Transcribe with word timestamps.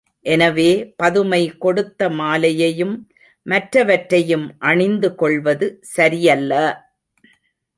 எனவே 0.25 0.69
பதுமை 0.95 1.41
கொடுத்த 1.57 2.09
மாலையையும் 2.11 2.95
மற்றவற்றையும் 3.45 4.47
அணிந்து 4.63 5.15
கொள்வது 5.15 5.67
சரியல்ல! 5.91 6.53